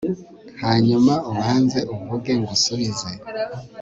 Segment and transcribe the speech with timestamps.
[0.63, 3.11] hanyuma ubanze uvuge ngusubize